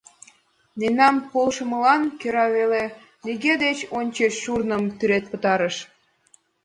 [0.79, 2.83] Мемнан полшымылан кӧра веле
[3.25, 5.75] нигӧ деч ончыч шурным тӱред пытарыш.